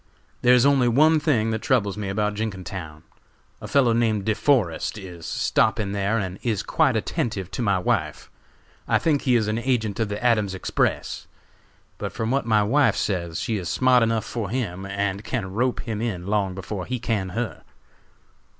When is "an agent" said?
9.47-9.99